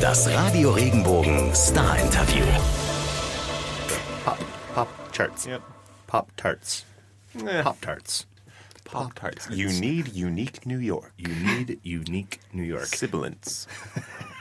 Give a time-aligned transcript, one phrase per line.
[0.00, 2.44] Das Radio Regenbogen Star Interview.
[4.24, 4.38] Pop,
[4.74, 5.46] pop charts.
[5.46, 5.62] Yep.
[6.06, 6.84] Pop tarts.
[7.46, 7.62] Eh.
[7.62, 8.26] Pop tarts.
[8.84, 9.48] Pop Tarts.
[9.50, 11.12] You need unique New York.
[11.18, 12.86] You need unique New York.
[12.86, 13.66] Sibilance.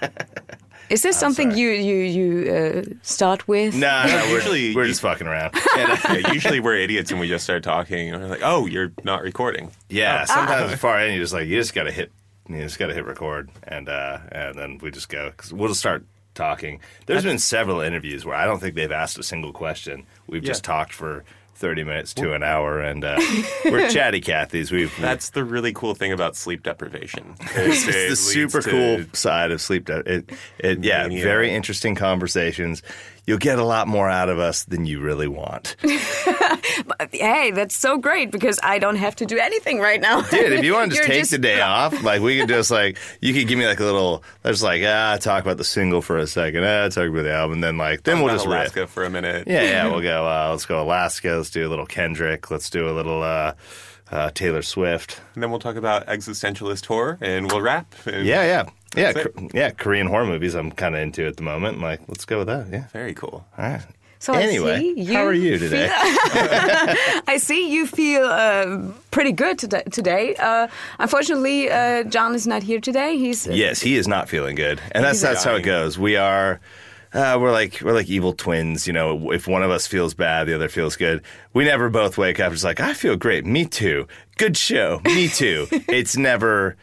[0.89, 3.75] Is this something you you you uh, start with?
[3.75, 5.55] No, no, we're, Usually we're just fucking around.
[5.75, 9.23] yeah, usually we're idiots and we just start talking and we're like, oh, you're not
[9.23, 9.71] recording.
[9.89, 12.11] Yeah, sometimes far in, you're just like you just gotta hit,
[12.47, 15.79] you just gotta hit record, and uh, and then we just go because we'll just
[15.79, 16.79] start talking.
[17.05, 20.05] There's been several interviews where I don't think they've asked a single question.
[20.27, 21.23] We've just talked for
[21.55, 23.17] thirty minutes to an hour, and uh,
[23.65, 24.71] we're chatty Cathy's.
[24.71, 27.35] We've That's the really cool thing about sleep deprivation.
[27.55, 29.85] it's It the super cool side of sleep.
[29.85, 31.23] de- It, it, yeah, Mania.
[31.23, 32.83] very interesting conversations.
[33.27, 35.75] You'll get a lot more out of us than you really want.
[37.11, 40.21] Hey, that's so great because I don't have to do anything right now.
[40.21, 42.69] Dude, if you want to just You're take the day off, like we could just
[42.71, 44.23] like you could give me like a little.
[44.43, 46.65] Let's like ah talk about the single for a second.
[46.65, 48.89] Ah, talk about the album, and then like then we'll About just Alaska riff.
[48.89, 49.47] for a minute.
[49.47, 50.27] Yeah, yeah, we'll go.
[50.27, 51.29] Uh, let's go Alaska.
[51.29, 52.51] Let's do a little Kendrick.
[52.51, 53.53] Let's do a little uh,
[54.11, 55.21] uh, Taylor Swift.
[55.33, 57.93] And then we'll talk about existentialist horror and we'll wrap.
[58.05, 59.69] And Yeah, yeah, yeah, That's yeah.
[59.71, 60.55] Korean horror movies.
[60.55, 61.81] I'm kind of into at the moment.
[61.81, 62.67] Like, let's go with that.
[62.71, 62.87] Yeah.
[62.93, 63.45] Very cool.
[63.57, 63.81] All right.
[64.19, 65.87] So anyway, see how are you today?
[65.93, 68.79] I see you feel uh,
[69.11, 69.83] pretty good today.
[69.91, 70.35] today.
[70.35, 70.67] Uh,
[70.97, 73.17] unfortunately, uh, John is not here today.
[73.19, 75.99] He's Yes, he is not feeling good, and that's He's that's how it goes.
[75.99, 76.59] We are.
[77.15, 79.31] Uh, we're like we're like evil twins, you know.
[79.31, 81.23] If one of us feels bad, the other feels good.
[81.53, 83.45] We never both wake up just like I feel great.
[83.45, 84.07] Me too.
[84.37, 84.99] Good show.
[85.05, 85.67] Me too.
[85.71, 86.75] it's never.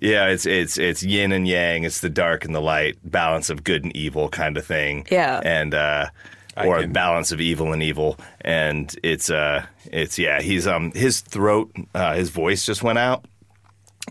[0.00, 1.82] Yeah, it's it's it's yin and yang.
[1.82, 5.06] It's the dark and the light, balance of good and evil kind of thing.
[5.10, 5.40] Yeah.
[5.44, 6.10] and uh,
[6.56, 8.18] or a balance of evil and evil.
[8.42, 10.40] And it's uh, it's yeah.
[10.40, 13.24] He's um his throat, uh, his voice just went out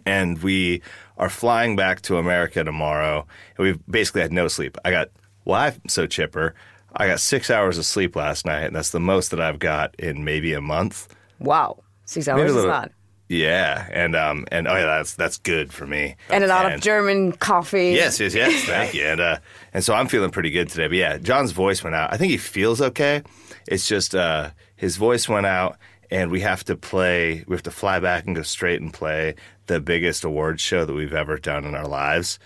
[0.05, 0.81] and we
[1.17, 3.25] are flying back to America tomorrow.
[3.57, 4.77] We've basically had no sleep.
[4.83, 5.09] I got,
[5.45, 6.53] well, I'm so chipper.
[6.95, 9.95] I got six hours of sleep last night, and that's the most that I've got
[9.99, 11.13] in maybe a month.
[11.39, 12.91] wow, six hours Maybe a is a little- lot,
[13.27, 16.15] Yeah, and um, and oh yeah, that's that's good for me.
[16.29, 17.91] and a lot of German coffee.
[17.91, 18.63] Yes, yes, yes.
[18.65, 19.03] Thank you.
[19.05, 19.37] And uh,
[19.73, 20.87] and so I'm feeling pretty good today.
[20.87, 22.13] But yeah, John's voice went out.
[22.13, 23.23] I think he feels okay.
[23.67, 25.77] It's just uh, his voice went out,
[26.11, 27.43] and we have to play.
[27.47, 29.35] We have to fly back and go straight and play
[29.65, 32.37] the biggest awards show that we've ever done in our lives.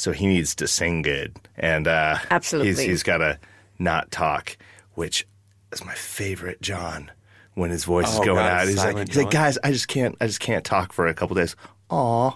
[0.00, 2.70] So he needs to sing good, and uh, Absolutely.
[2.70, 3.38] he's, he's got to
[3.78, 4.56] not talk,
[4.94, 5.26] which
[5.72, 7.10] is my favorite John.
[7.52, 9.88] When his voice Oh, is going God, out, he's like, he's like, guys, I just
[9.88, 11.54] can't, I just can't talk for a couple days.
[11.90, 12.34] Aw,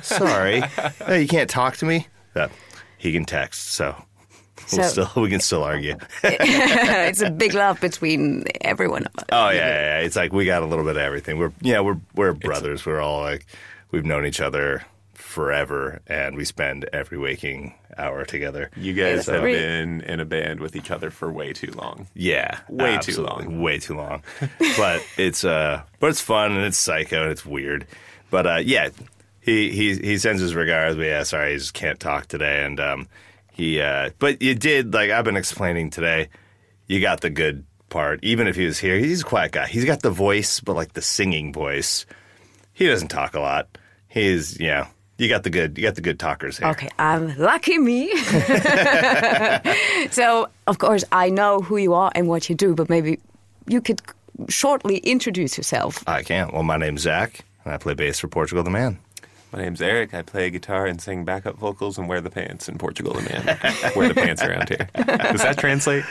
[0.00, 0.62] sorry,
[1.20, 2.06] you can't talk to me.
[2.34, 2.48] Uh,
[2.96, 3.94] he can text, so
[4.72, 5.98] we'll So- still we can still argue.
[6.24, 9.24] it's a big love between everyone of us.
[9.32, 9.98] Oh yeah, yeah, yeah.
[9.98, 11.36] It's like we got a little bit of everything.
[11.36, 12.86] We're yeah, we're we're brothers.
[12.86, 13.44] We're all like
[13.90, 14.82] we've known each other
[15.36, 18.70] forever, and we spend every waking hour together.
[18.74, 22.06] You guys It's have been in a band with each other for way too long.
[22.14, 23.60] Yeah, Way too long.
[23.60, 24.22] Way too long.
[24.78, 27.86] but it's uh, but it's fun and it's psycho and it's weird.
[28.30, 28.88] But uh, yeah,
[29.42, 30.96] he he he sends his regards.
[30.96, 32.64] But yeah, sorry, he just can't talk today.
[32.64, 33.06] And um,
[33.52, 36.30] he uh, but you did like I've been explaining today.
[36.86, 38.20] You got the good part.
[38.22, 39.66] Even if he was here, he's a quiet guy.
[39.66, 42.06] He's got the voice, but like the singing voice.
[42.72, 43.76] He doesn't talk a lot.
[44.08, 44.86] He's you know.
[45.18, 45.78] You got the good.
[45.78, 46.68] You got the good talkers here.
[46.68, 48.14] Okay, I'm lucky me.
[50.10, 53.18] so, of course, I know who you are and what you do, but maybe
[53.66, 54.02] you could
[54.48, 56.06] shortly introduce yourself.
[56.06, 56.52] I can't.
[56.52, 58.98] Well, my name's Zach, and I play bass for Portugal the Man.
[59.52, 60.12] My name's Eric.
[60.12, 63.92] I play guitar and sing backup vocals and wear the pants in Portugal the Man.
[63.96, 64.88] wear the pants around here.
[64.94, 66.04] Does that translate?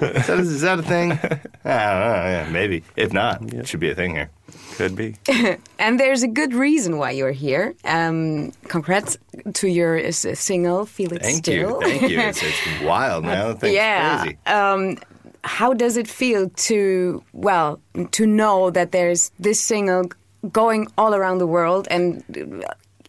[0.00, 1.12] Is that, is that a thing?
[1.12, 1.30] I don't
[1.64, 1.64] know.
[1.64, 2.82] Yeah, maybe.
[2.96, 4.30] If not, it should be a thing here.
[4.76, 5.16] Could be.
[5.78, 7.74] And there's a good reason why you're here.
[7.84, 9.18] Um, congrats
[9.54, 11.82] to your uh, single, Feel It Thank Still.
[11.82, 11.88] you.
[11.88, 12.20] Thank you.
[12.24, 13.56] It's, it's wild, man.
[13.56, 14.22] Thing's yeah.
[14.22, 14.38] crazy.
[14.46, 14.98] Um,
[15.44, 17.80] how does it feel to, well,
[18.12, 20.10] to know that there's this single
[20.52, 22.22] going all around the world and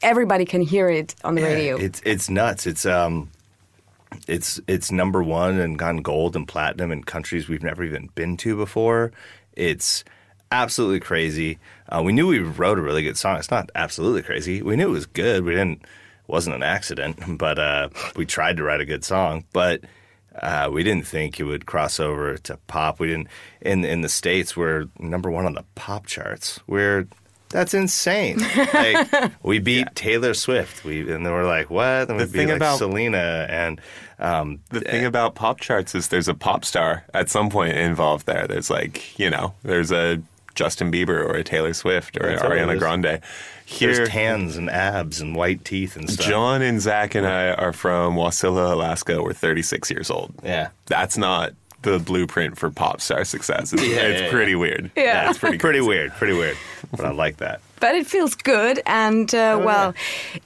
[0.01, 1.77] everybody can hear it on the radio?
[1.77, 2.67] It's it's nuts.
[2.67, 3.29] It's um,
[4.27, 8.37] it's it's number one and gone gold and platinum in countries we've never even been
[8.37, 9.11] to before.
[9.53, 10.03] It's
[10.51, 11.59] absolutely crazy.
[11.89, 13.37] Uh, we knew we wrote a really good song.
[13.37, 14.61] It's not absolutely crazy.
[14.61, 15.43] We knew it was good.
[15.43, 15.81] We didn't.
[15.81, 19.81] It wasn't an accident, but uh, we tried to write a good song, but.
[20.41, 22.99] Uh, we didn't think it would cross over to pop.
[22.99, 23.29] We didn't
[23.61, 24.57] in in the states.
[24.57, 26.59] We're number one on the pop charts.
[26.67, 27.07] We're
[27.55, 28.39] that's insane.
[28.73, 30.83] Like we beat Taylor Swift.
[30.83, 32.09] We and then we're like, what?
[32.09, 33.81] And we The beat thing like about- Selena and
[34.19, 38.25] um, The thing about pop charts is there's a pop star at some point involved
[38.25, 38.47] there.
[38.47, 40.21] There's like, you know, there's a
[40.53, 42.79] Justin Bieber or a Taylor Swift or That's all it Ariana.
[42.79, 43.19] Grande.
[43.65, 46.25] Here, There's tans and abs and white teeth and stuff.
[46.27, 49.21] John and Zach and I are from Wasilla, Alaska.
[49.23, 50.33] We're 36 years old.
[50.43, 50.69] Yeah.
[50.85, 51.53] That's not
[51.85, 53.71] the blueprint for pop star success.
[53.71, 54.91] It's, Yeah, it's yeah, pretty weird.
[54.95, 55.29] Yeah.
[55.29, 56.57] it's pretty Pretty weird, pretty weird.
[56.91, 57.61] But I like that.
[57.79, 59.93] But it feels good, and uh, well,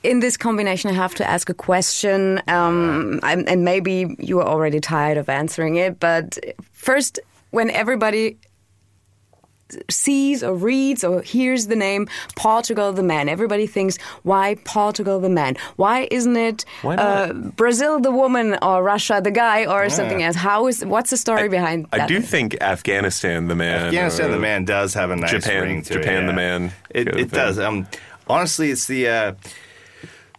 [0.04, 4.48] in this combination, I have to ask a question, um, and and maybe you are
[4.48, 6.00] already tired of answering it.
[6.00, 6.38] But
[6.72, 7.20] first,
[7.52, 8.38] when everybody
[9.90, 15.30] sees or reads or hears the name Portugal the Man, everybody thinks, why Portugal the
[15.30, 15.56] Man?
[15.76, 20.36] Why isn't it Why uh, Brazil the woman or Russia the guy or something else?
[20.36, 22.08] How is what's the story behind I that?
[22.08, 23.88] do think Afghanistan, the man.
[23.88, 26.28] Afghanistan, or the man does have a nice Japan- ring to Japan, it.
[26.28, 26.58] the yeah.
[26.58, 27.60] man It, it does.
[27.60, 27.88] Um,
[28.28, 29.08] honestly, it's the.
[29.08, 29.34] Uh,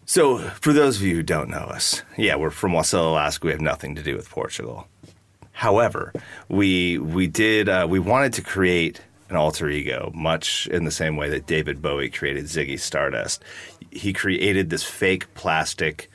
[0.06, 3.46] so, for those of you who don't know us, yeah, we're from Wasilla, Alaska.
[3.46, 4.88] We have nothing to do with Portugal.
[5.52, 6.12] However,
[6.48, 9.00] we we did uh, we wanted to create
[9.30, 13.42] an alter ego, much in the same way that David Bowie created Ziggy Stardust.
[13.90, 16.10] He created this fake plastic,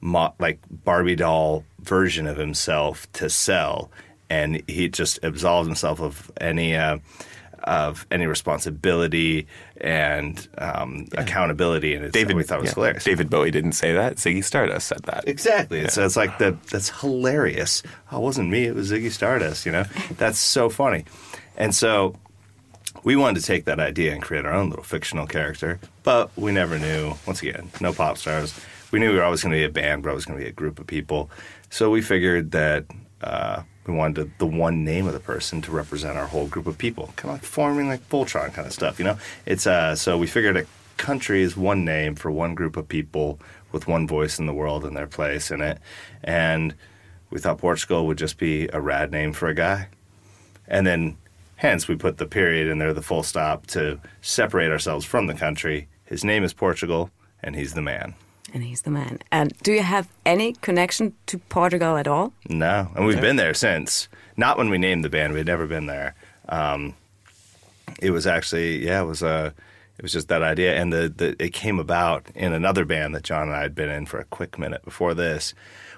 [0.00, 3.90] mo- like Barbie doll version of himself to sell,
[4.30, 6.74] and he just absolved himself of any.
[6.74, 6.98] Uh,
[7.64, 9.46] of any responsibility
[9.80, 13.04] and um, accountability, and David, we thought was yeah, hilarious.
[13.04, 14.16] David Bowie didn't say that.
[14.16, 15.28] Ziggy Stardust said that.
[15.28, 15.78] Exactly.
[15.78, 17.84] It's, it's like the that's hilarious.
[18.10, 18.64] Oh, it wasn't me.
[18.64, 19.64] It was Ziggy Stardust.
[19.64, 19.84] You know,
[20.18, 21.04] that's so funny.
[21.56, 22.16] And so
[23.04, 26.52] we wanted to take that idea and create our own little fictional character, but we
[26.52, 27.14] never knew.
[27.26, 28.58] Once again, no pop stars.
[28.90, 30.50] We knew we were always going to be a band, but always going to be
[30.50, 31.30] a group of people.
[31.70, 32.86] So we figured that.
[33.20, 36.78] Uh, we wanted the one name of the person to represent our whole group of
[36.78, 39.18] people, kind of like forming like Voltron kind of stuff, you know.
[39.44, 40.66] It's uh, so we figured a
[40.98, 43.40] country is one name for one group of people
[43.72, 45.78] with one voice in the world and their place in it,
[46.22, 46.74] and
[47.30, 49.88] we thought Portugal would just be a rad name for a guy,
[50.68, 51.16] and then
[51.62, 55.34] hence we put the period in there, the full stop to separate ourselves from the
[55.34, 55.88] country.
[56.04, 57.10] His name is Portugal,
[57.40, 58.14] and he's the man.
[58.52, 59.18] and he's the man.
[59.30, 62.32] And do you have any connection to Portugal at all?
[62.48, 64.08] No, and we've been there since.
[64.36, 66.14] Not when we named the band; we had never been there.
[66.48, 66.94] Um,
[68.00, 69.54] it was actually, yeah, it was a,
[69.96, 73.22] it was just that idea, and the, the it came about in another band that
[73.22, 75.54] John and I had been in for a quick minute before this.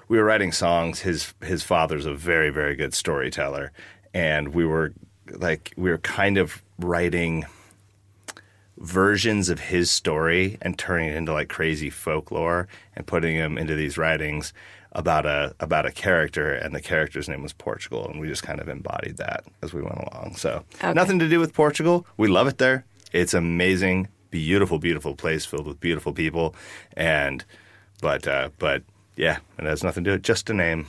[0.07, 0.99] We were writing songs.
[0.99, 3.71] His his father's a very very good storyteller,
[4.13, 4.93] and we were
[5.31, 7.45] like we were kind of writing
[8.77, 13.73] versions of his story and turning it into like crazy folklore and putting him into
[13.75, 14.53] these writings
[14.91, 18.59] about a about a character and the character's name was Portugal and we just kind
[18.59, 20.35] of embodied that as we went along.
[20.37, 20.93] So Okay.
[20.93, 22.05] nothing to do with Portugal.
[22.17, 22.85] We love it there.
[23.11, 26.53] It's amazing, beautiful, beautiful place filled with beautiful people
[26.97, 27.43] and
[28.01, 28.83] but uh but
[29.15, 30.87] yeah, it has nothing to do with just a name.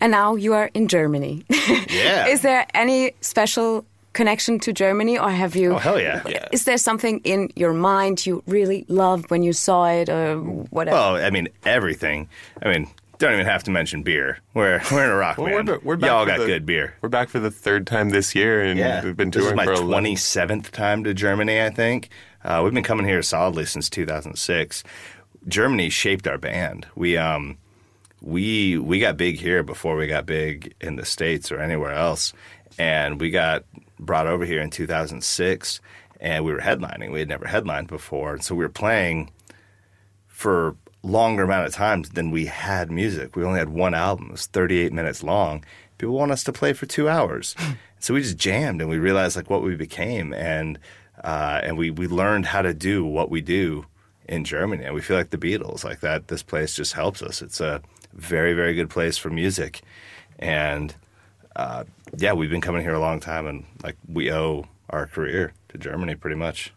[0.00, 1.44] And now you are in Germany.
[1.88, 2.26] Yeah.
[2.28, 3.84] Is there any special
[4.14, 5.74] connection to Germany, or have you?
[5.74, 6.22] Oh hell yeah.
[6.52, 10.36] Is there something in your mind you really loved when you saw it, or
[10.70, 10.96] whatever?
[10.96, 12.28] Well, I mean everything.
[12.62, 12.88] I mean,
[13.18, 14.38] don't even have to mention beer.
[14.54, 15.68] We're we're in a rock Well, band.
[15.68, 16.94] we're, we're back Y'all for got the- good beer.
[17.02, 19.64] We're back for the third time this year, and we've been this is touring my
[19.66, 21.60] for 11 twenty seventh time to Germany.
[21.62, 22.08] I think
[22.42, 24.82] uh, we've been coming here solidly since two thousand six.
[25.46, 26.86] Germany shaped our band.
[26.96, 27.58] We um
[28.22, 32.32] we we got big here before we got big in the states or anywhere else,
[32.78, 33.64] and we got
[33.98, 35.80] brought over here in two thousand six,
[36.20, 37.12] and we were headlining.
[37.12, 39.30] We had never headlined before, and so we were playing
[40.28, 43.34] for longer amount of times than we had music.
[43.34, 44.26] We only had one album.
[44.26, 45.64] It was 38 minutes long.
[45.98, 47.56] People want us to play for two hours.
[47.98, 50.78] so we just jammed and we realized like what we became and
[51.22, 53.86] uh, and we, we learned how to do what we do
[54.28, 54.84] in Germany.
[54.84, 57.42] And we feel like the Beatles, like that this place just helps us.
[57.42, 57.82] It's a
[58.14, 59.80] very, very good place for music.
[60.38, 60.94] And
[61.56, 61.84] uh,
[62.16, 65.78] yeah, we've been coming here a long time and like we owe our career to
[65.78, 66.72] Germany pretty much.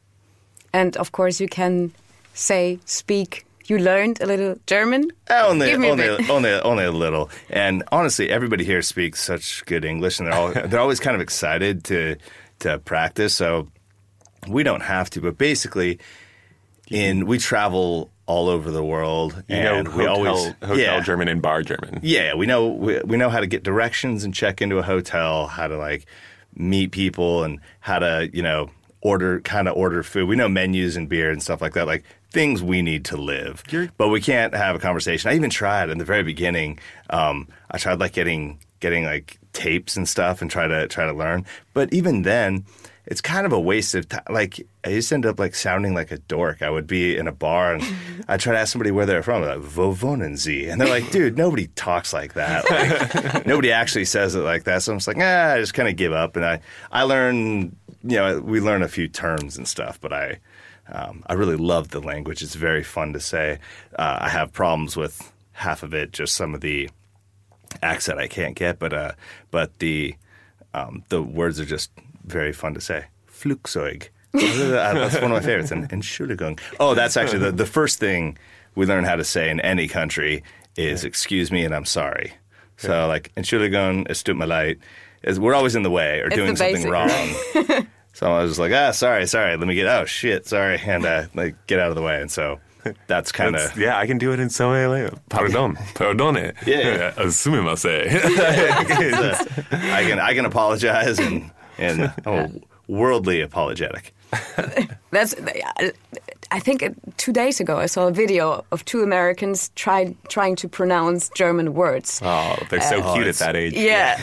[0.74, 1.92] and of course, you can
[2.34, 3.46] say, speak.
[3.68, 5.12] You learned a little German.
[5.30, 7.30] Only, Give me a only, only a little.
[7.50, 11.22] And honestly, everybody here speaks such good English, and they're all they're always kind of
[11.22, 12.18] excited to
[12.60, 13.34] to practice.
[13.34, 13.68] So
[14.48, 15.98] we don't have to, but basically,
[16.92, 21.00] in we travel all over the world, You know, and hotel, we always hotel yeah,
[21.02, 22.00] German and bar German.
[22.02, 25.48] yeah, we know we, we know how to get directions and check into a hotel,
[25.48, 26.06] how to like
[26.56, 28.70] meet people, and how to you know
[29.02, 30.28] order kind of order food.
[30.28, 33.64] We know menus and beer and stuff like that, like things we need to live.
[33.70, 35.30] You're- but we can't have a conversation.
[35.30, 36.80] I even tried in the very beginning.
[37.12, 41.14] Um, I tried like getting getting like tapes and stuff and try to try to
[41.14, 41.46] learn.
[41.74, 42.66] But even then,
[43.08, 44.24] it's kind of a waste of time.
[44.30, 46.62] Like I just end up like sounding like a dork.
[46.62, 47.84] I would be in a bar and
[48.28, 49.44] I try to ask somebody where they're from.
[49.44, 50.68] Like, Sie?
[50.68, 52.70] And they're like, dude, nobody talks like that.
[52.70, 54.82] Like, nobody actually says it like that.
[54.82, 56.36] So I'm just like, ah, I just kind of give up.
[56.36, 60.40] And I I learn you know, we learn a few terms and stuff, but I,
[60.88, 62.44] um, I really love the language.
[62.44, 63.60] It's very fun to say.
[63.98, 66.90] Uh, I have problems with half of it, just some of the
[67.82, 69.14] accent I can't get, but uh,
[69.50, 70.16] but the
[70.76, 71.92] um, the words are just
[72.26, 73.06] very fun to say.
[73.28, 74.10] Flugzeug.
[74.36, 75.72] Uh, that's one of my favorites.
[75.72, 76.60] And, and Entschuldigung.
[76.78, 78.38] Oh, that's actually the, the first thing
[78.76, 80.44] we learn how to say in any country
[80.76, 82.34] is excuse me and I'm sorry.
[82.76, 84.80] So like Entschuldigung, es tut mir leid.
[85.24, 87.88] Is we're always in the way or It's doing something basic, wrong.
[88.14, 89.56] so I was just like, ah, sorry, sorry.
[89.56, 89.88] Let me get.
[89.88, 92.22] Oh shit, sorry, and uh, like get out of the way.
[92.22, 92.60] And so
[93.08, 95.20] that's kind of yeah, I can do it in so many languages.
[95.30, 96.54] Pardon, pardone.
[96.68, 97.12] Yeah.
[97.12, 98.06] Assumimase.
[99.72, 102.50] I can I can apologize and and oh,
[102.88, 104.14] worldly apologetic.
[105.12, 105.36] That's.
[106.52, 110.56] I think uh, two days ago I saw a video of two Americans try, trying
[110.58, 112.22] to pronounce German words.
[112.24, 113.74] Oh, they're so cute at that age.
[113.74, 114.16] Yeah.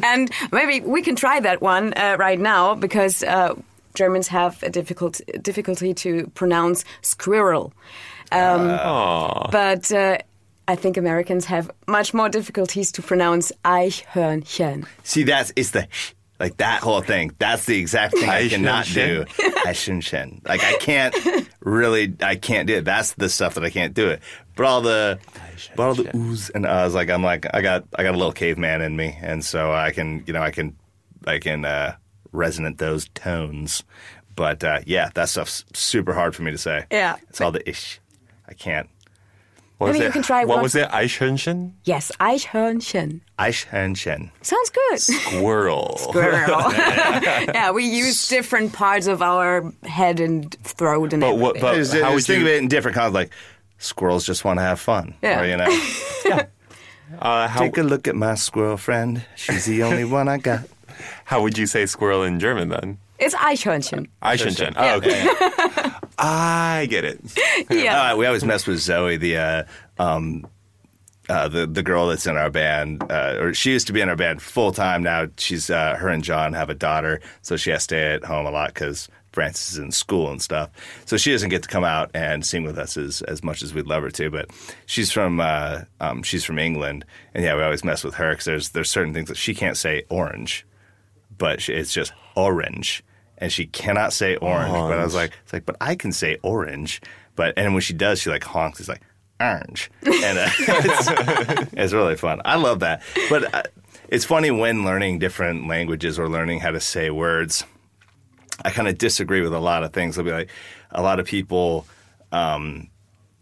[0.04, 3.54] and maybe we can try that one uh, right now because uh,
[3.94, 7.72] Germans have a difficult difficulty to pronounce squirrel.
[8.32, 8.68] Um,
[9.50, 10.18] but uh,
[10.68, 14.86] I think Americans have much more difficulties to pronounce Eichhörnchen.
[15.04, 15.86] See, that's it's the
[16.38, 17.32] like that whole thing.
[17.38, 19.24] That's the exact thing I cannot do.
[19.64, 20.42] Aishinshin.
[20.46, 21.14] Like I can't
[21.60, 22.84] really, I can't do it.
[22.84, 24.20] That's the stuff that I can't do it.
[24.54, 25.18] But all the,
[25.74, 28.32] but all the oohs and uhs, like I'm like I got, I got a little
[28.32, 30.76] caveman in me, and so I can, you know, I can,
[31.26, 31.96] I can uh,
[32.32, 33.82] resonate those tones.
[34.34, 36.84] But uh, yeah, that stuff's super hard for me to say.
[36.90, 37.16] Yeah.
[37.28, 38.00] it's all the ish.
[38.48, 38.88] I can't.
[39.78, 40.08] What was Maybe it?
[40.08, 40.88] you can try What one- was it?
[40.88, 41.72] Eichhörnchen?
[41.84, 43.20] Yes, Eichhörnchen.
[43.38, 44.30] Aishinshin.
[44.40, 44.98] Sounds good.
[45.00, 45.96] Squirrel.
[46.00, 46.72] Squirrel.
[46.72, 51.62] yeah, we use different parts of our head and throat and But what- everything.
[51.62, 53.32] but- Just, how just would think you- of it in different kinds, like
[53.78, 55.14] squirrels just want to have fun.
[55.22, 55.40] Yeah.
[55.42, 56.40] Or, you know.
[57.20, 59.24] Uh, how, Take a look at my squirrel friend.
[59.36, 60.60] She's the only one I got.
[61.24, 62.98] how would you say squirrel in German then?
[63.18, 64.08] It's Eichhörnchen.
[64.22, 64.72] Eichhörnchen.
[64.76, 65.90] Oh, okay.
[66.18, 67.20] I get it.
[67.70, 68.12] Yeah.
[68.12, 69.64] Uh, we always mess with Zoe, the uh,
[69.98, 70.46] um,
[71.28, 74.08] uh, the the girl that's in our band, uh, or she used to be in
[74.08, 75.02] our band full time.
[75.02, 78.24] Now she's uh, her and John have a daughter, so she has to stay at
[78.24, 80.70] home a lot because Frances is in school and stuff.
[81.06, 83.74] So she doesn't get to come out and sing with us as as much as
[83.74, 84.30] we'd love her to.
[84.30, 84.50] But
[84.86, 87.04] she's from uh, um, she's from England,
[87.34, 89.76] and yeah, we always mess with her because there's there's certain things that she can't
[89.76, 90.66] say orange,
[91.36, 93.02] but she, it's just orange,
[93.38, 94.72] and she cannot say orange.
[94.72, 97.00] But I was like, it's like, but I can say orange.
[97.34, 98.80] But and when she does, she like honks.
[98.80, 99.02] It's like
[99.40, 102.40] orange, and uh, it's, it's really fun.
[102.44, 103.02] I love that.
[103.28, 103.62] But uh,
[104.08, 107.64] it's funny when learning different languages or learning how to say words.
[108.64, 110.16] I kind of disagree with a lot of things.
[110.16, 110.50] I'll be like,
[110.90, 111.86] a lot of people.
[112.32, 112.90] Um,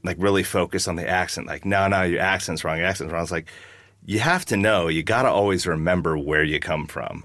[0.03, 1.47] like really focus on the accent.
[1.47, 2.77] Like, no, no, your accent's wrong.
[2.77, 3.23] Your accent's wrong.
[3.23, 3.49] It's like
[4.05, 4.89] you have to know.
[4.89, 7.25] You got to always remember where you come from.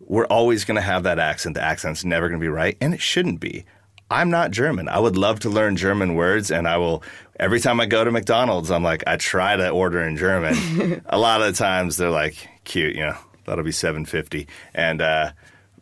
[0.00, 1.54] We're always going to have that accent.
[1.54, 3.64] The accent's never going to be right, and it shouldn't be.
[4.10, 4.88] I'm not German.
[4.88, 7.02] I would love to learn German words, and I will.
[7.38, 11.02] Every time I go to McDonald's, I'm like, I try to order in German.
[11.06, 15.02] a lot of the times, they're like, cute, you know, that'll be seven fifty, and
[15.02, 15.32] uh,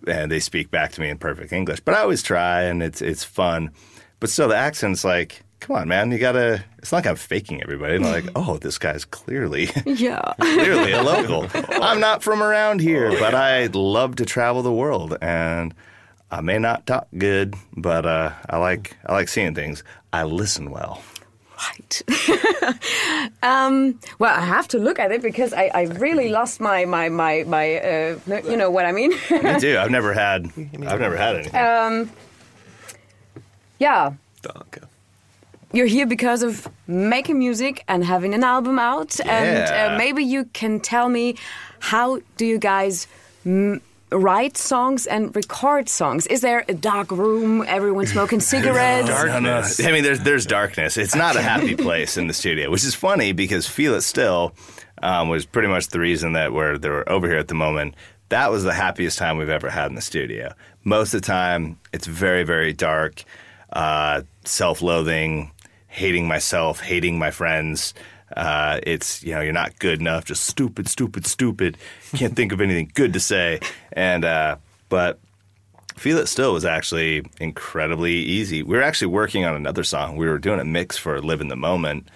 [0.08, 1.80] and they speak back to me in perfect English.
[1.80, 3.70] But I always try, and it's it's fun.
[4.18, 6.64] But still, the accent's like, come on, man, you gotta.
[6.78, 7.96] It's not like I'm faking everybody.
[7.96, 10.32] And like, oh, this guy's clearly Yeah.
[10.40, 11.48] clearly a local.
[11.82, 15.74] I'm not from around here, but I love to travel the world, and
[16.30, 19.82] I may not talk good, but uh, I like I like seeing things.
[20.12, 21.02] I listen well.
[21.56, 22.02] Right.
[23.42, 27.08] um, well, I have to look at it because I, I really lost my my
[27.08, 27.76] my my.
[27.78, 29.10] Uh, you know what I mean?
[29.30, 29.78] Me too.
[29.78, 30.50] I've never had
[30.86, 31.56] I've never had anything.
[31.56, 32.10] Um,
[33.78, 34.12] yeah.
[34.42, 34.85] Danke.
[35.72, 40.44] You're here because of making music and having an album out, and uh, maybe you
[40.52, 41.36] can tell me
[41.80, 43.06] how do you guys
[43.44, 43.80] m-
[44.10, 46.26] write songs and record songs?
[46.28, 49.08] Is there a dark room, everyone smoking cigarettes?
[49.08, 49.62] No, no.
[49.80, 50.96] I mean, there's there's darkness.
[50.96, 54.54] It's not a happy place in the studio, which is funny because "Feel It Still"
[55.02, 57.94] um, was pretty much the reason that we're they're over here at the moment.
[58.28, 60.54] That was the happiest time we've ever had in the studio.
[60.84, 63.24] Most of the time, it's very very dark,
[63.72, 65.50] uh, self-loathing,
[65.96, 67.94] hating myself, hating my friends.
[68.36, 71.78] Uh, it's you know you're not good enough, just stupid, stupid, stupid.
[72.14, 73.60] Can't think of anything good to say,
[73.92, 74.56] and uh,
[74.88, 75.18] but
[75.96, 78.62] Feel It Still was actually incredibly easy.
[78.62, 80.16] We were actually working on another song.
[80.16, 82.08] We were doing a mix for Live in the Moment,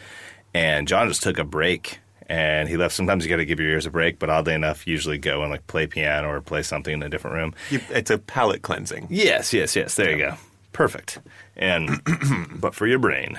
[0.52, 2.94] and John just took a break and he left.
[2.94, 5.50] Sometimes you got to give your ears a break, but oddly enough, usually go and
[5.50, 7.54] like play piano or play something in a different room.
[7.70, 9.08] You, it's a palate cleansing.
[9.10, 9.94] Yes, yes, yes.
[9.94, 10.34] There you go.
[10.72, 11.18] Perfect.
[11.56, 12.00] And
[12.60, 13.38] but for your brain.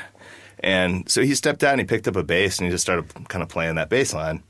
[0.61, 3.05] And so he stepped out and he picked up a bass and he just started
[3.27, 4.43] kind of playing that bass line.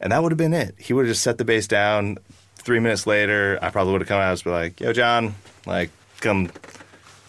[0.00, 0.74] And that would have been it.
[0.78, 2.16] He would have just set the bass down,
[2.62, 5.34] three minutes later, I probably would have come out and be like, "Yo, John,
[5.66, 5.90] like,
[6.20, 6.50] come,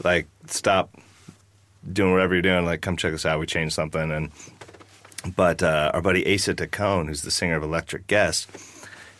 [0.03, 0.95] like, stop
[1.91, 2.65] doing whatever you're doing.
[2.65, 3.39] Like, come check us out.
[3.39, 4.31] We changed something." And
[5.35, 8.49] but uh, our buddy Asa Taccone, who's the singer of Electric Guest,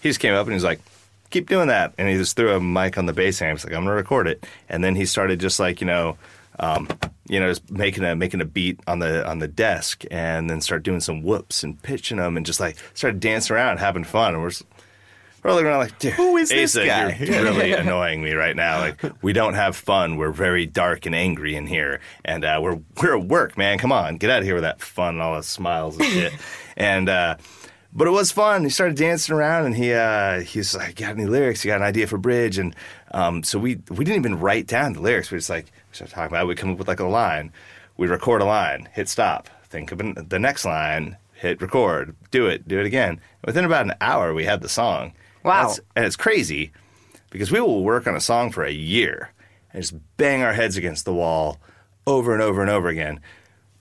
[0.01, 0.82] he just came up and he's like,
[1.30, 3.60] "Keep doing that." And he just threw a mic on the bass amp.
[3.60, 6.18] He's like, "I'm gonna record it." And then he started just like you know.
[6.60, 6.88] Um,
[7.31, 10.59] you know, just making a making a beat on the on the desk, and then
[10.59, 14.33] start doing some whoops and pitching them, and just like started dancing around, having fun.
[14.33, 14.65] And we're just,
[15.41, 17.15] looking around like, dude, Who is this guy?
[17.17, 18.79] You're really annoying me right now.
[18.79, 20.17] Like, we don't have fun.
[20.17, 23.77] We're very dark and angry in here, and uh, we're we're at work, man.
[23.77, 26.33] Come on, get out of here with that fun, and all the smiles and shit.
[26.75, 27.38] and uh,
[27.93, 28.65] but it was fun.
[28.65, 31.63] He started dancing around, and he uh, he's like, "Got any lyrics?
[31.63, 32.75] You got an idea for bridge?" And
[33.11, 35.31] um, so we we didn't even write down the lyrics.
[35.31, 36.43] We are just like we started talking about.
[36.45, 36.48] it.
[36.48, 37.51] We come up with like a line.
[37.98, 42.48] We record a line, hit stop, think of an, the next line, hit record, do
[42.48, 43.19] it, do it again.
[43.45, 45.13] Within about an hour, we had the song.
[45.43, 45.62] Wow.
[45.67, 46.71] That's- and it's crazy
[47.29, 49.31] because we will work on a song for a year
[49.74, 51.60] and just bang our heads against the wall
[52.07, 53.19] over and over and over again.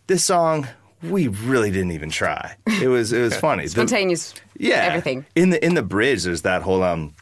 [0.06, 0.66] This song,
[1.02, 2.56] we really didn't even try.
[2.82, 3.64] It was it was funny.
[3.64, 4.34] The- Spontaneous.
[4.58, 5.24] yeah, Everything.
[5.34, 6.24] in the in the bridge.
[6.24, 7.14] There's that whole um.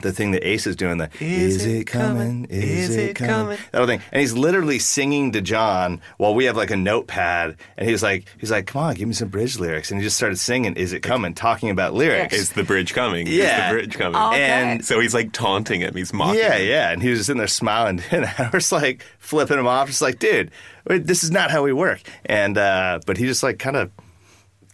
[0.00, 2.46] The thing that Ace is doing, the is, it coming?
[2.50, 3.58] Is, it coming?
[3.72, 7.56] That whole thing, and he's literally singing to John while we have like a notepad,
[7.76, 10.16] and he's like, he's like, "Come on, give me some bridge lyrics," and he just
[10.16, 12.34] started singing, "Is it coming?" Talking about lyrics.
[12.34, 13.26] Is the bridge coming?
[13.26, 13.32] Yeah.
[13.32, 14.20] Is the bridge coming?
[14.20, 14.42] Okay.
[14.50, 15.94] And So he's like taunting him.
[15.94, 16.68] He's mocking Yeah, him.
[16.68, 16.90] yeah.
[16.90, 18.02] And he was just in there smiling.
[18.10, 20.50] And I was like flipping him off, just like, dude,
[20.86, 22.00] this is not how we work.
[22.26, 23.90] And, uh, but he just like kind of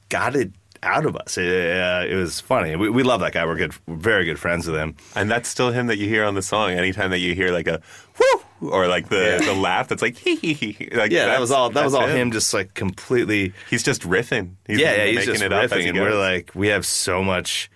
[0.09, 0.53] got it
[0.87, 1.37] out of us.
[1.37, 2.77] It, uh, it was funny.
[2.77, 3.45] We, we love that guy.
[3.45, 4.97] We're good, we're very good friends with him.
[5.15, 6.71] And that's still him that you hear on the song.
[6.71, 7.83] Anytime that you hear like a
[8.19, 9.47] whoo or like the, Yeah.
[9.47, 10.89] the laugh that's like hee hee hee.
[10.93, 12.31] Like Yeah, that was all, that was all him.
[12.31, 13.53] just like completely.
[13.69, 14.53] He's just riffing.
[14.67, 15.89] He's yeah, yeah, he's making just it riffing.
[15.89, 17.71] And we're like, we have so much.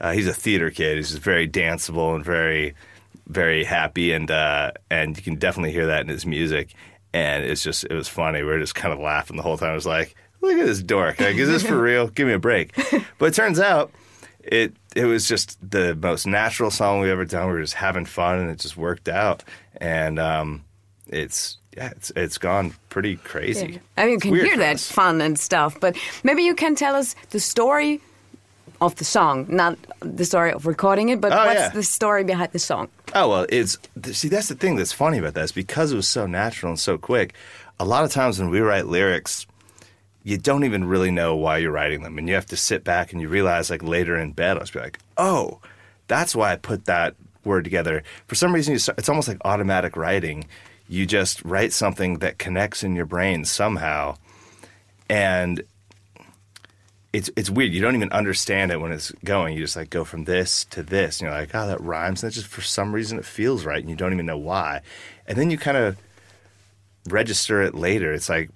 [0.00, 0.96] Uh, he's a theater kid.
[0.96, 2.74] He's just very danceable and very,
[3.26, 6.74] very happy, and uh, and you can definitely hear that in his music.
[7.14, 8.40] And it's just, it was funny.
[8.42, 9.70] We were just kind of laughing the whole time.
[9.70, 11.20] I was like, look at this dork.
[11.20, 12.08] Like, is this for real?
[12.08, 12.74] Give me a break.
[13.18, 13.90] But it turns out,
[14.42, 17.46] it it was just the most natural song we've ever done.
[17.46, 19.42] We were just having fun, and it just worked out.
[19.78, 20.64] And um,
[21.08, 23.80] it's yeah, it's it's gone pretty crazy.
[23.96, 24.90] I mean, you It's can hear that us.
[24.90, 28.00] fun and stuff, but maybe you can tell us the story
[28.80, 31.68] of the song, not the story of recording it, but Oh, what's yeah.
[31.70, 32.88] the story behind the song?
[33.14, 33.78] Oh well, it's
[34.12, 36.78] see that's the thing that's funny about that is because it was so natural and
[36.78, 37.34] so quick.
[37.80, 39.46] A lot of times when we write lyrics,
[40.24, 43.12] you don't even really know why you're writing them, and you have to sit back
[43.12, 45.60] and you realize like later in bed, I was be like, oh,
[46.08, 48.02] that's why I put that word together.
[48.26, 50.46] For some reason, start, it's almost like automatic writing.
[50.88, 54.16] You just write something that connects in your brain somehow,
[55.10, 55.62] and
[57.12, 57.72] it's it's weird.
[57.72, 59.54] You don't even understand it when it's going.
[59.54, 62.24] You just like go from this to this, and you're like, oh, that rhymes.
[62.24, 64.80] And just for some reason it feels right, and you don't even know why.
[65.26, 65.98] And then you kind of
[67.10, 68.14] register it later.
[68.14, 68.50] It's like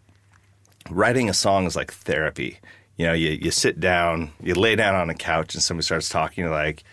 [0.90, 2.58] writing a song is like therapy.
[2.96, 6.08] You know, you you sit down, you lay down on a couch, and somebody starts
[6.08, 6.50] talking.
[6.50, 6.84] Like,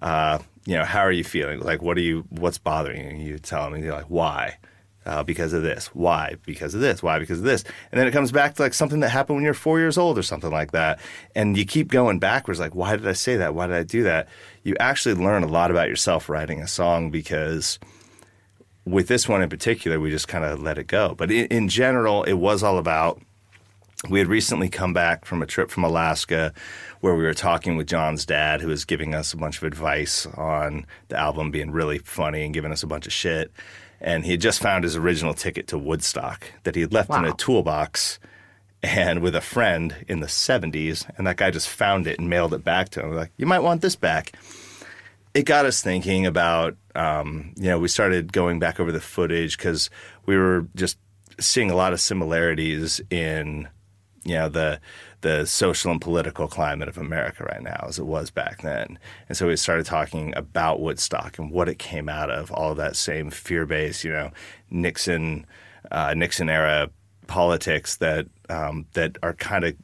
[0.00, 1.60] uh, you know, how are you feeling?
[1.60, 2.24] Like, what are you?
[2.30, 3.32] What's bothering you?
[3.32, 4.56] You tell them, and you're like, why?
[5.06, 5.86] Uh, because of this.
[5.88, 6.36] Why?
[6.44, 7.02] Because of this.
[7.02, 7.18] Why?
[7.18, 7.64] Because of this.
[7.90, 10.18] And then it comes back to like something that happened when you're four years old
[10.18, 11.00] or something like that.
[11.34, 12.60] And you keep going backwards.
[12.60, 13.54] Like, why did I say that?
[13.54, 14.28] Why did I do that?
[14.62, 17.78] You actually learn a lot about yourself writing a song because
[18.84, 21.14] with this one in particular, we just kind of let it go.
[21.14, 23.20] But in, in general, it was all about.
[24.08, 26.54] We had recently come back from a trip from Alaska
[27.00, 30.26] where we were talking with John's dad, who was giving us a bunch of advice
[30.38, 33.52] on the album being really funny and giving us a bunch of shit.
[34.00, 37.26] And he had just found his original ticket to Woodstock that he had left in
[37.26, 38.18] a toolbox
[38.82, 41.04] and with a friend in the 70s.
[41.18, 43.14] And that guy just found it and mailed it back to him.
[43.14, 44.32] Like, you might want this back
[45.34, 49.56] it got us thinking about um, you know we started going back over the footage
[49.56, 49.90] because
[50.26, 50.98] we were just
[51.38, 53.68] seeing a lot of similarities in
[54.24, 54.80] you know the
[55.22, 59.36] the social and political climate of America right now as it was back then, and
[59.36, 62.96] so we started talking about Woodstock and what it came out of, all of that
[62.96, 64.30] same fear based you know
[64.70, 65.46] Nixon
[65.90, 66.90] uh, Nixon era
[67.26, 69.74] politics that um, that are kind of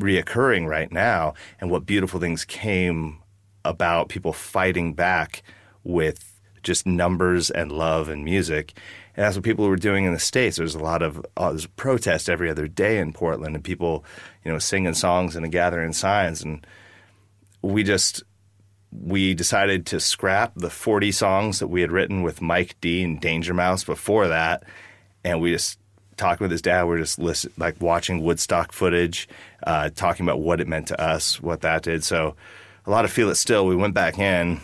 [0.00, 3.22] reoccurring right now, and what beautiful things came
[3.64, 5.42] about people fighting back
[5.84, 8.78] with just numbers and love and music.
[9.16, 10.58] And that's what people were doing in the States.
[10.58, 14.04] There's a lot of uh, protest every other day in Portland and people,
[14.44, 16.42] you know, singing songs and gathering signs.
[16.42, 16.66] And
[17.62, 18.22] we just,
[18.92, 23.18] we decided to scrap the 40 songs that we had written with Mike D and
[23.20, 24.64] Danger Mouse before that.
[25.24, 25.78] And we just,
[26.18, 29.28] talking with his dad, we we're just listen, like watching Woodstock footage,
[29.66, 32.04] uh, talking about what it meant to us, what that did.
[32.04, 32.36] So
[32.84, 34.60] a lot of Feel It Still, we went back in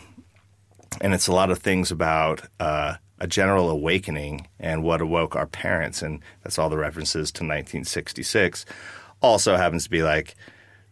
[1.00, 5.46] and it's a lot of things about uh, a general awakening and what awoke our
[5.46, 8.66] parents, and that's all the references to 1966.
[9.22, 10.34] Also happens to be like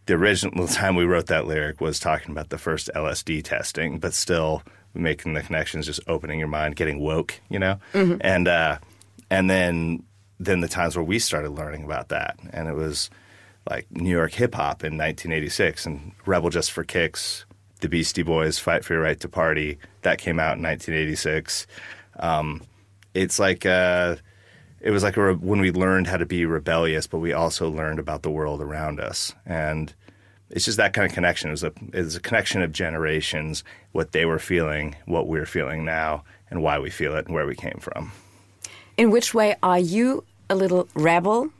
[0.05, 4.13] the original time we wrote that lyric was talking about the first LSD testing, but
[4.13, 4.63] still
[4.93, 7.79] making the connections, just opening your mind, getting woke, you know,
[8.21, 8.77] and uh,
[9.29, 10.03] and then
[10.39, 13.09] then the times where we started learning about that, and it was
[13.69, 17.45] like New York hip hop in 1986 and Rebel Just for Kicks,
[17.81, 21.67] the Beastie Boys, Fight for Your Right to Party, that came out in 1986.
[22.21, 22.61] Um,
[23.13, 24.15] it's like uh,
[24.79, 27.99] it was like re- when we learned how to be rebellious, but we also learned
[27.99, 29.93] about the world around us, and
[30.49, 31.49] it's just that kind of connection.
[31.49, 35.45] It was a it was a connection of generations, what they were feeling, what we're
[35.45, 38.11] feeling now, and why we feel it, and where we came from.
[38.97, 41.51] In which way are you a little rebel?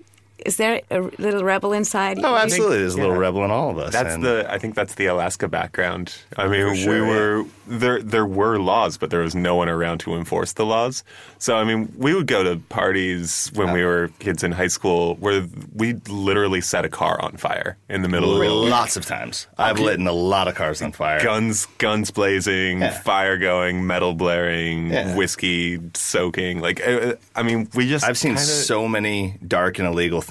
[0.45, 2.19] Is there a little rebel inside?
[2.23, 2.79] Oh, absolutely.
[2.79, 3.21] There's a little yeah.
[3.21, 3.93] rebel in all of us.
[3.93, 4.45] That's and- the.
[4.51, 6.15] I think that's the Alaska background.
[6.37, 7.07] I mean, sure, we yeah.
[7.07, 8.01] were there.
[8.01, 11.03] There were laws, but there was no one around to enforce the laws.
[11.37, 15.15] So I mean, we would go to parties when we were kids in high school
[15.15, 19.05] where we literally set a car on fire in the middle of the lots of
[19.05, 19.47] times.
[19.57, 21.21] I've lit a lot of cars on fire.
[21.23, 22.91] guns guns blazing, Yeah.
[22.99, 25.15] fire going, metal blaring, Yeah.
[25.15, 26.59] whiskey soaking.
[26.59, 30.30] Like uh, I mean, we just I've seen kinda- so many dark and illegal things,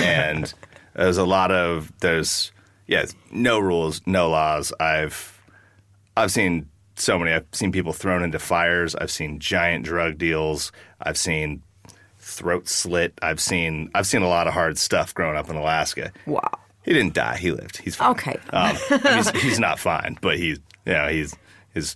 [0.00, 0.52] and
[0.94, 2.52] there's a lot of there's
[2.86, 4.72] yeah, no rules, no laws.
[4.78, 5.40] I've
[6.16, 7.32] I've seen so many.
[7.32, 8.94] I've seen people thrown into fires.
[8.94, 10.72] I've seen giant drug deals.
[11.00, 11.62] I've seen
[12.18, 13.14] throat slit.
[13.22, 16.12] I've seen I've seen a lot of hard stuff growing up in Alaska.
[16.26, 16.50] Wow.
[16.84, 17.36] He didn't die.
[17.36, 17.78] He lived.
[17.78, 18.12] He's fine.
[18.12, 18.36] Okay.
[18.50, 21.34] Um, he's, he's not fine, but he's you know he's
[21.74, 21.94] he's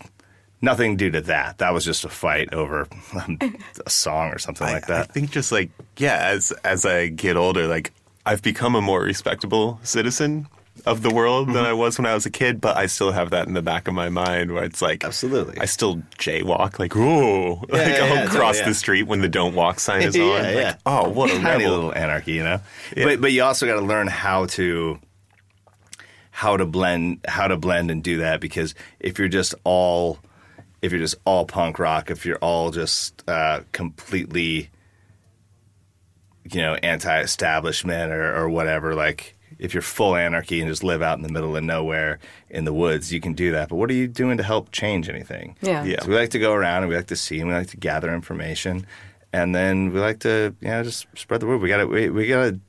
[0.63, 1.59] nothing due to that.
[1.59, 2.87] That was just a fight over
[3.87, 5.11] a song or something I, like that.
[5.11, 7.93] I think just like yeah, as as I get older, like
[8.27, 10.47] I've become a more respectable citizen
[10.87, 11.55] of the world Mm-hmm.
[11.57, 13.61] than I was when I was a kid, but I still have that in the
[13.61, 15.59] back of my mind where it's like Absolutely.
[15.61, 18.69] I still jaywalk like ooh like yeah, I'll yeah, cross totally, yeah.
[18.69, 20.23] the street when the don't walk sign is on.
[20.45, 20.55] yeah.
[20.69, 21.71] Like, oh, what a tiny rebel.
[21.71, 22.61] little anarchy, you know.
[22.97, 23.05] Yeah.
[23.05, 24.99] But but you also got to learn how to
[26.31, 30.19] how to blend how to blend and do that because if you're just all
[30.83, 34.71] if you're just all punk rock, if you're all just uh, completely
[36.51, 41.19] you know anti-establishment or, or whatever, like if you're full anarchy and just live out
[41.19, 43.69] in the middle of nowhere in the woods, you can do that.
[43.69, 45.57] But what are you doing to help change anything?
[45.61, 45.85] Yeah.
[45.85, 46.01] Yeah.
[46.01, 47.77] So we like to go around and we like to see and we like to
[47.77, 48.87] gather information,
[49.33, 51.61] and then we like to you know just spread the word.
[51.61, 52.61] We got to we, we got to.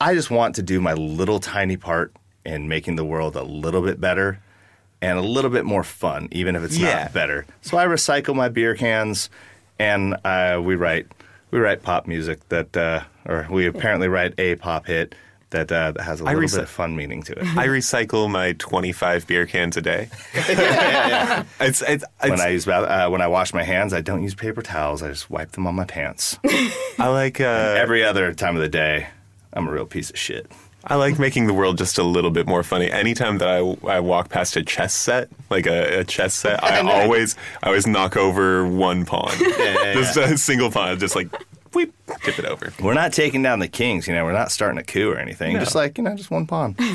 [0.00, 3.82] I just want to do my little tiny part in making the world a little
[3.82, 4.40] bit better
[5.02, 7.02] and a little bit more fun, even if it's Yeah.
[7.04, 7.46] not better.
[7.62, 9.30] So I recycle my beer cans,
[9.78, 11.06] and uh, we write
[11.50, 15.14] we write pop music that, uh, or we apparently write a pop hit
[15.50, 17.38] that, uh, that has a little recy- bit of fun meaning to it.
[17.56, 20.08] I recycle my 25 beer cans a day.
[21.60, 24.22] It's, it's, when it's I use bath- uh, when I wash my hands, I don't
[24.22, 25.02] use paper towels.
[25.02, 26.38] I just wipe them on my pants.
[26.98, 29.06] I like uh, Every other time of the day,
[29.52, 30.50] I'm a real piece of shit.
[30.88, 32.90] I like making the world just a little bit more funny.
[32.90, 36.80] Anytime that I, I walk past a chess set, like a, a chess set, I
[36.80, 39.32] always I always knock over one pawn.
[39.40, 41.28] yeah, just a single pawn, just like
[41.74, 42.72] weep, tip it over.
[42.82, 44.24] We're not taking down the kings, you know.
[44.24, 45.58] We're not starting a coup or anything.
[45.58, 46.76] Just like you know, just one pawn.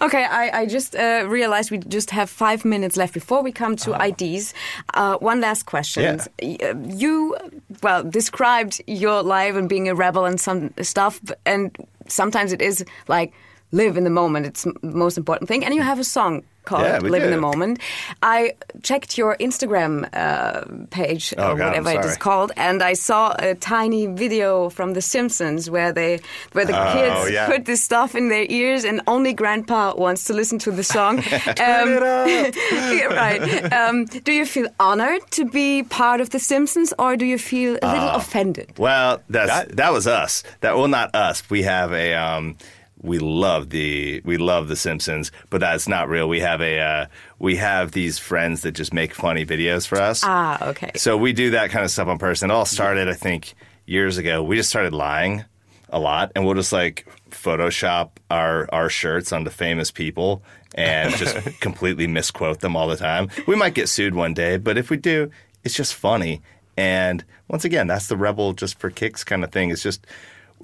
[0.00, 3.76] Okay, I, I just uh, realized we just have five minutes left before we come
[3.76, 4.52] to IDs.
[4.92, 6.20] Uh, one last question.
[6.42, 6.70] Yeah.
[6.70, 7.36] Uh, You,
[7.82, 11.76] well, described your life and being a rebel and some stuff, and
[12.08, 13.32] sometimes it is like
[13.72, 14.46] live in the moment.
[14.46, 15.64] It's the most important thing.
[15.64, 17.78] And you have a song called Yeah, we Live in the Moment.
[18.22, 22.94] I checked your Instagram uh, page Oh, or God, whatever it is called, and I
[22.94, 26.20] saw a tiny video from The Simpsons where they
[26.52, 27.46] where the kids Oh, yeah.
[27.46, 31.18] put this stuff in their ears, and only Grandpa wants to listen to the song.
[31.18, 31.24] um,
[31.58, 33.72] yeah, right.
[33.72, 37.76] Um, do you feel honored to be part of The Simpsons, or do you feel
[37.82, 38.72] a Uh, little offended?
[38.78, 40.42] Well, that's That- that, was us.
[40.60, 41.42] That well, not us.
[41.50, 42.56] We have a um,
[43.04, 46.28] we love the we love the Simpsons, but that's not real.
[46.28, 47.06] We have a uh,
[47.38, 50.22] we have these friends that just make funny videos for us.
[50.24, 50.90] Ah, okay.
[50.96, 52.42] So we do that kind of stuff on purpose.
[52.42, 54.42] And it all started, I think, years ago.
[54.42, 55.44] We just started lying
[55.90, 60.42] a lot, and we'll just like Photoshop our our shirts onto famous people
[60.74, 63.28] and just completely misquote them all the time.
[63.46, 65.30] We might get sued one day, but if we do,
[65.62, 66.40] it's just funny.
[66.76, 69.70] And once again, that's the rebel just for kicks kind of thing.
[69.70, 70.06] It's just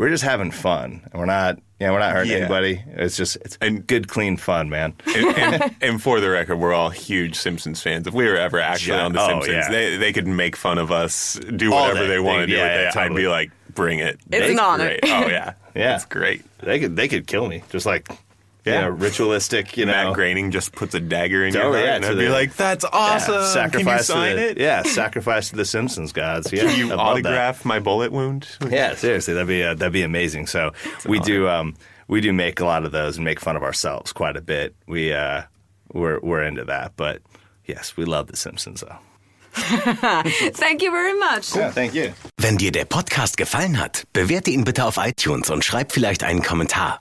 [0.00, 1.58] we're just having fun, and we're not.
[1.78, 2.38] Yeah, we're not hurting Yeah.
[2.38, 2.82] anybody.
[2.88, 4.94] It's just it's And- good, clean fun, man.
[5.14, 8.06] And, and, and for the record, we're all huge Simpsons fans.
[8.06, 9.04] If we were ever actually Yeah.
[9.04, 9.70] on The Oh, Simpsons, yeah.
[9.70, 12.08] they, they could make fun of us, do All whatever day.
[12.08, 13.10] they want to do yeah, with yeah, it.
[13.10, 14.18] I'd be like, bring it.
[14.30, 14.88] It's an honor.
[14.88, 15.00] Great.
[15.04, 15.52] Oh, yeah.
[15.74, 15.94] Yeah.
[15.94, 16.42] It's great.
[16.58, 18.08] They could they could kill me, just like
[18.64, 18.80] you Yeah.
[18.82, 19.76] know, ritualistic.
[19.76, 22.10] You know, Matt Groening just puts a dagger in Oh, your heart, yeah, and to
[22.10, 23.32] I'd be the- like, "That's Yeah, awesome!
[23.34, 24.58] Can you sacrifice to sign the, it?
[24.58, 26.52] Yeah, sacrifice to the Simpsons gods.
[26.52, 26.98] Yeah, Can you I'd that.
[26.98, 30.46] autograph my bullet wound?" Yeah, seriously, that'd be uh, that'd be amazing.
[30.46, 30.72] So
[31.06, 31.74] we do um,
[32.08, 34.74] we do make a lot of those and make fun of ourselves quite a bit.
[34.86, 35.42] We uh,
[35.92, 37.22] we're we're into that, but
[37.66, 38.98] yes, we love the Simpsons though.
[39.54, 41.56] Thank you very much.
[41.56, 42.12] Yeah, thank you.
[42.38, 46.42] Wenn dir der Podcast gefallen hat, bewerte ihn bitte auf iTunes und schreib vielleicht einen
[46.42, 47.00] Kommentar.